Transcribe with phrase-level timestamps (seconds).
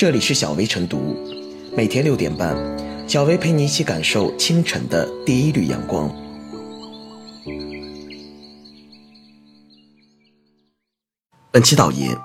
[0.00, 1.14] 这里是小薇晨读，
[1.76, 2.56] 每天六点半，
[3.06, 6.10] 小薇陪你一起感受清晨的第一缕阳光。
[11.50, 12.16] 本期导言：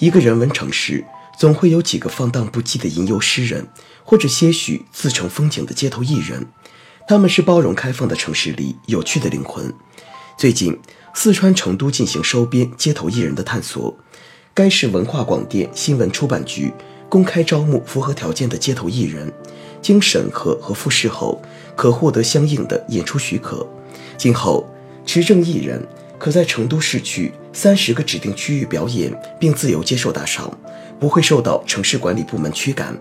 [0.00, 1.04] 一个人文城市，
[1.38, 3.68] 总会有几个放荡不羁的吟游诗人，
[4.02, 6.44] 或者些许自成风景的街头艺人。
[7.06, 9.72] 他们是包容开放的城市里有趣的灵魂。
[10.36, 10.76] 最近，
[11.14, 13.96] 四川成都进行收编街头艺人的探索，
[14.52, 16.72] 该市文化广电新闻出版局。
[17.08, 19.32] 公开招募符合条件的街头艺人，
[19.80, 21.40] 经审核和复试后，
[21.76, 23.66] 可获得相应的演出许可。
[24.16, 24.66] 今后，
[25.06, 25.82] 持证艺人
[26.18, 30.52] 可在成都市区三十个指定区域表演，并自由接受打赏，
[30.98, 32.98] 不会受到城市管理部门驱赶。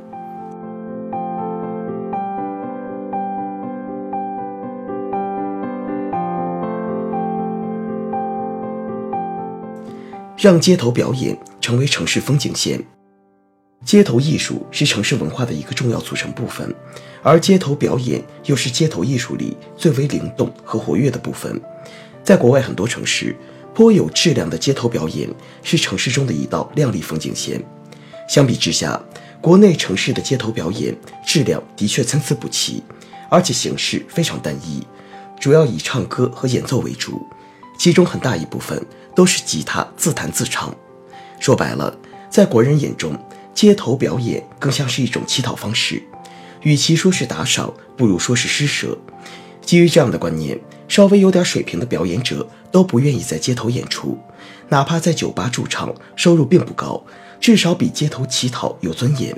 [10.38, 12.80] 让街头表演成为城市风景线。
[13.86, 16.74] 街头艺术是城市文化的一个重要组成部分，
[17.22, 21.62] 而街头表演又是街头艺术里最为灵动和活跃的部分。
[22.24, 23.36] 在国外很多城市，
[23.76, 25.30] 颇有质量的街头表演
[25.62, 27.64] 是城市中的一道亮丽风景线。
[28.28, 29.00] 相比之下，
[29.40, 32.82] 国内城市的街头表演质量的确参差不齐，
[33.30, 34.82] 而且形式非常单一，
[35.40, 37.24] 主要以唱歌和演奏为主，
[37.78, 38.84] 其中很大一部分
[39.16, 40.76] 都是吉他自弹自唱。
[41.40, 41.96] 说白了，
[42.32, 43.16] 在国人眼中，
[43.56, 46.04] 街头表演更像是一种乞讨方式，
[46.62, 48.98] 与其说是打赏，不如说是施舍。
[49.62, 54.20] 基于这样的观念，稍微有点水平的表演者都不愿意在街头演出，
[54.68, 57.02] 哪怕在酒吧驻唱，收入并不高，
[57.40, 59.34] 至少比街头乞讨有尊严。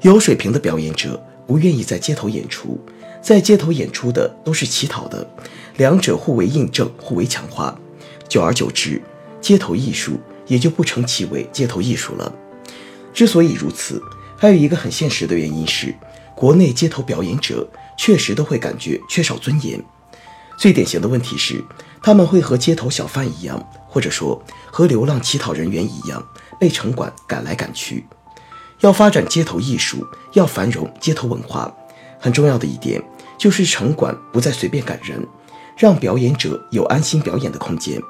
[0.00, 2.80] 有水平的表演者不愿意在街头演出，
[3.20, 5.28] 在街头演出的都是乞讨的，
[5.76, 7.78] 两者互为印证，互为强化，
[8.26, 9.00] 久而久之，
[9.40, 12.34] 街头艺术也就不成其为街头艺术了。
[13.14, 14.02] 之所以如此，
[14.36, 15.94] 还有一个很现实的原因是，
[16.34, 17.66] 国内街头表演者
[17.96, 19.80] 确实都会感觉缺少尊严。
[20.58, 21.64] 最典型的问题是，
[22.02, 26.22] 他们会和街头小贩一样，或者说和流浪乞讨人员一样，
[26.58, 28.04] 被城管赶来赶去。
[28.80, 31.72] 要发展街头艺术，要繁荣街头文化，
[32.18, 33.00] 很重要的一点
[33.38, 35.24] 就是城管不再随便赶人，
[35.76, 38.00] 让表演者有安心表演的空间，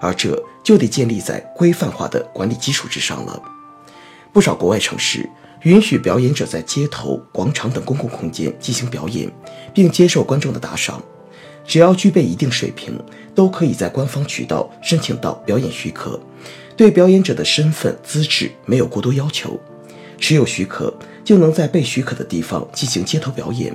[0.00, 3.42] 而这就得建立在规范化的管理基础之上了。
[4.36, 5.26] 不少国外城市
[5.62, 9.32] 允许表演者在街头、广场等公共空间进行表演，
[9.72, 11.02] 并接受观众的打赏。
[11.64, 13.00] 只要具备一定水平，
[13.34, 16.20] 都可以在官方渠道申请到表演许可。
[16.76, 19.58] 对表演者的身份资质没有过多要求，
[20.18, 23.74] 持有许可就能在被许可的地方进行街头表演。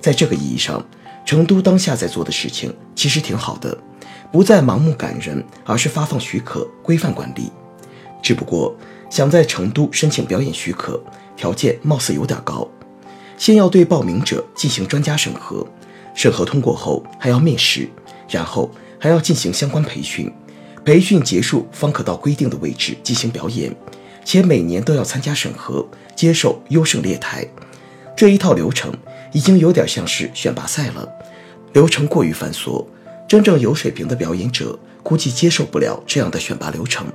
[0.00, 0.80] 在这个意义上，
[1.26, 3.76] 成都当下在做的事情其实挺好的，
[4.30, 7.50] 不再盲目赶人，而是发放许可、规范管理。
[8.22, 8.72] 只不过。
[9.10, 11.02] 想在成都申请表演许可，
[11.36, 12.68] 条件貌似有点高。
[13.36, 15.66] 先要对报名者进行专家审核，
[16.14, 17.88] 审核通过后还要面试，
[18.28, 20.32] 然后还要进行相关培训。
[20.84, 23.74] 培训结束方可到规定的位置进行表演，
[24.24, 25.86] 且每年都要参加审核，
[26.16, 27.46] 接受优胜劣汰。
[28.16, 28.92] 这一套流程
[29.32, 31.08] 已经有点像是选拔赛了，
[31.72, 32.84] 流程过于繁琐，
[33.28, 37.06] 真正有水平的表演者估计接受不了这样的选拔流程。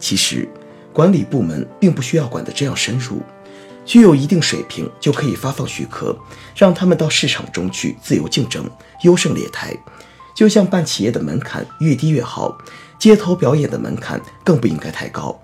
[0.00, 0.48] 其实。
[0.92, 3.22] 管理部门并不需要管得这样深入，
[3.84, 6.16] 具有一定水平就可以发放许可，
[6.54, 8.68] 让他们到市场中去自由竞争，
[9.02, 9.74] 优胜劣汰。
[10.34, 12.56] 就像办企业的门槛越低越好，
[12.98, 15.38] 街头表演的门槛更不应该太高。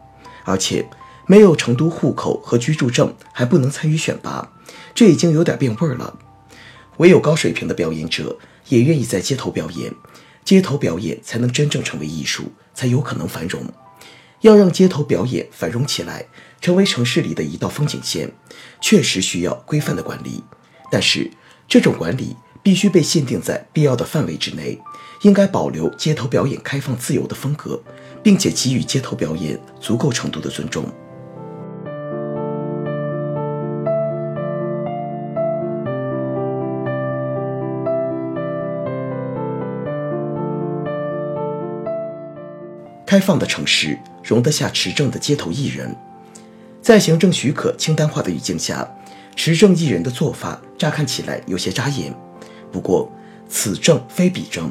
[0.44, 0.88] 而且
[1.26, 4.50] 没有成都户口和居住证还不能参与选拔，
[4.94, 6.16] 这已经有点变味儿了。
[6.96, 8.38] 唯有高水平的表演者
[8.68, 9.92] 也愿意在街头表演，
[10.44, 13.62] 街头表演才能真正成为艺术，才有可能繁荣。
[14.40, 16.26] 要让街头表演繁荣起来，
[16.60, 18.32] 成为城市里的一道风景线，
[18.80, 20.42] 确实需要规范的管理。
[20.90, 21.30] 但是，
[21.66, 24.78] 这种管理必须被限定在必要的范围之内，
[25.22, 27.82] 应该保留街头表演开放自由的风格，
[28.22, 30.84] 并且给予街头表演足够程度的尊重。
[43.08, 45.96] 开放的城市容得下持证的街头艺人，
[46.82, 48.86] 在行政许可清单化的语境下，
[49.34, 52.14] 持证艺人的做法乍看起来有些扎眼。
[52.70, 53.10] 不过，
[53.48, 54.70] 此证非彼证，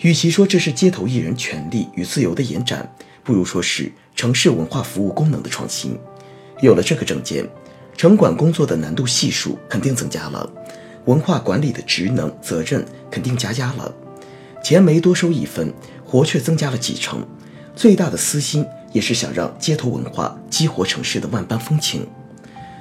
[0.00, 2.92] 与其说这是街头艺人权利与自由的延展，
[3.22, 5.96] 不如说是城市文化服务功能的创新。
[6.60, 7.48] 有了这个证件，
[7.96, 10.50] 城管工作的难度系数肯定增加了，
[11.04, 13.94] 文化管理的职能责任肯定加压了，
[14.64, 15.72] 钱没多收一分，
[16.04, 17.24] 活却增加了几成。
[17.78, 22.04] 最大的私心也是想让街头文化激活城市的万般风情。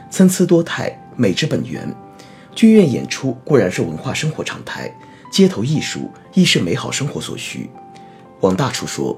[0.10, 1.88] 参差多态，美之本源。
[2.56, 4.92] 剧院演出固然是文化生活常态，
[5.32, 7.70] 街头艺术亦是美好生活所需。
[8.40, 9.16] 王大厨说，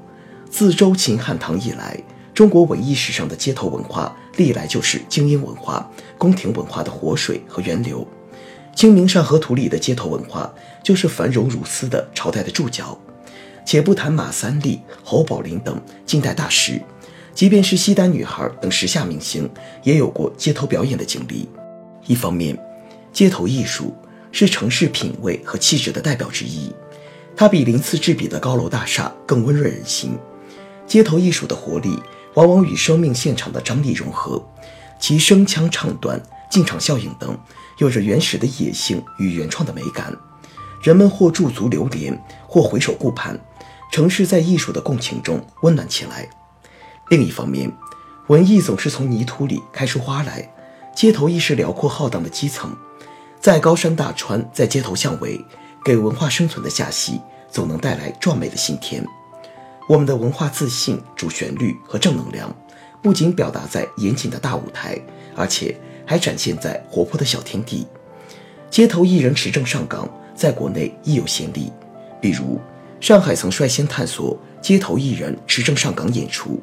[0.51, 1.97] 自周秦汉唐以来，
[2.33, 8.05] 中国文艺史上的街头文化历来就是精英文化、宫廷文化的活水和源流。
[8.77, 10.53] 《清明上河图》里的街头文化
[10.83, 12.99] 就是繁荣如斯的朝代的注脚。
[13.69, 16.81] 且不谈马三立、侯宝林等近代大师，
[17.35, 19.47] 即便是西单女孩等时下明星，
[19.83, 21.47] 也有过街头表演的经历。
[22.07, 22.57] 一方面，
[23.13, 23.95] 街头艺术
[24.31, 26.73] 是城市品味和气质的代表之一，
[27.35, 30.17] 它比鳞次栉比的高楼大厦更温润人心。
[30.87, 31.95] 街头艺术的活力
[32.33, 34.43] 往往与生命现场的张力融合，
[34.99, 36.19] 其声腔唱段、
[36.49, 37.37] 进场效应等。
[37.77, 40.11] 有着原始的野性与原创的美感，
[40.81, 43.39] 人们或驻足流连，或回首顾盼，
[43.91, 46.27] 城市在艺术的共情中温暖起来。
[47.09, 47.71] 另一方面，
[48.27, 50.51] 文艺总是从泥土里开出花来，
[50.95, 52.75] 街头亦是辽阔浩荡的基层，
[53.39, 55.43] 在高山大川，在街头巷尾，
[55.83, 57.19] 给文化生存的夏隙，
[57.49, 59.05] 总能带来壮美的新天。
[59.87, 62.55] 我们的文化自信、主旋律和正能量，
[63.01, 64.99] 不仅表达在严谨的大舞台，
[65.35, 65.75] 而且。
[66.05, 67.85] 还展现在活泼的小天地，
[68.71, 71.71] 街头艺人持证上岗，在国内亦有先例。
[72.19, 72.59] 比如，
[72.99, 76.61] 上海曾率先探索街头艺人持证上岗演出。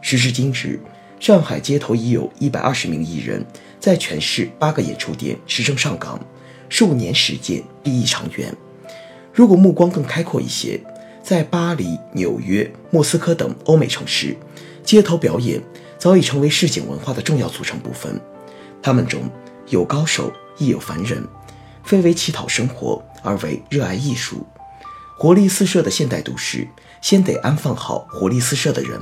[0.00, 0.78] 时至今日，
[1.18, 3.44] 上海街头已有一百二十名艺人，
[3.80, 6.20] 在全市八个演出点持证上岗，
[6.68, 8.54] 数年时间必益长远。
[9.32, 10.78] 如果目光更开阔一些，
[11.22, 14.36] 在巴黎、纽约、莫斯科等欧美城市，
[14.84, 15.62] 街头表演
[15.96, 18.20] 早已成为市井文化的重要组成部分。
[18.82, 19.22] 他们中
[19.68, 21.24] 有高手，亦有凡人，
[21.84, 24.44] 非为乞讨生活，而为热爱艺术。
[25.22, 26.66] 活力四射的现代都市，
[27.00, 29.00] 先得安放好活力四射的人。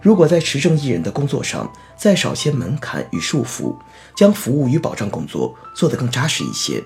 [0.00, 3.76] 如果在持证艺人的工作上再少些门槛与束缚，
[4.16, 6.82] 将服务与保障工作做得更扎实一些，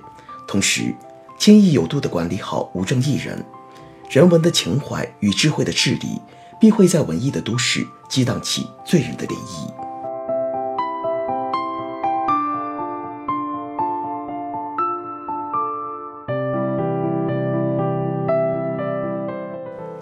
[0.49, 0.93] 同时
[1.39, 3.47] 轻易有度地管理好无证艺人，
[4.11, 6.21] 人文的情怀与智慧的治理，
[6.61, 9.86] 必会在文艺的都市激荡起醉人的涟漪。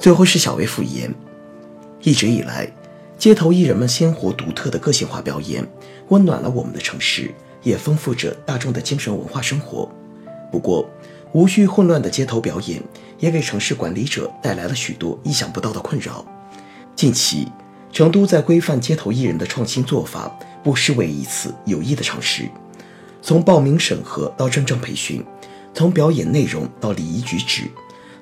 [0.05, 1.11] 最后是小薇复言，
[2.03, 2.71] 一直以来，
[3.17, 5.67] 街头艺人们鲜活独特的个性化表演，
[6.09, 9.91] 温暖了我们的城市，也丰富着大众的精神文化生活。
[10.53, 10.87] 不过，
[11.33, 12.83] 无序混乱的街头表演，
[13.19, 16.23] 也给城市管理者带来了许多意想不到的困扰。
[16.95, 17.49] 近期，
[17.91, 20.31] 成都在规范街头艺人的创新做法，
[20.63, 22.47] 不失为一次有益的尝试。
[23.23, 25.25] 从报名审核到认证培训，
[25.73, 27.63] 从表演内容到礼仪举止。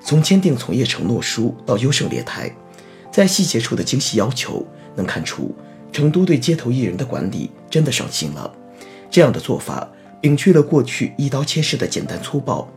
[0.03, 2.53] 从签订从业承诺书到优胜劣汰，
[3.09, 4.65] 在细节处的精细要求，
[4.95, 5.55] 能看出
[5.93, 8.53] 成都对街头艺人的管理真的上心了。
[9.09, 9.89] 这样的做法
[10.21, 12.67] 摒去了过去一刀切式的简单粗暴，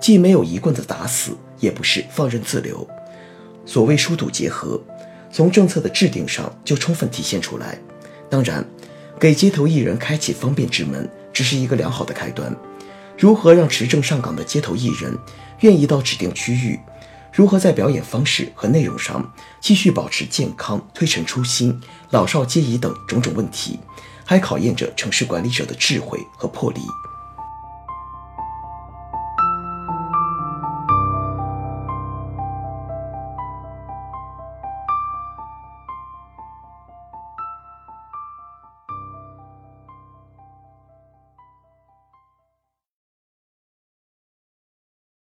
[0.00, 2.86] 既没有一棍子打死，也不是放任自流。
[3.64, 4.80] 所谓疏堵结合，
[5.32, 7.76] 从政策的制定上就充分体现出来。
[8.30, 8.64] 当然，
[9.18, 12.54] 给街头艺人开启方便之门，只是一个良好的开端。
[13.18, 15.18] 如何让持证上岗的街头艺人
[15.60, 16.78] 愿意到指定区域？
[17.32, 21.78] 如何在表演方式和内容上继续保持健康、推陈出新、
[22.10, 23.78] 老少皆宜等种种问题，
[24.24, 26.80] 还考验着城市管理者的智慧和魄力。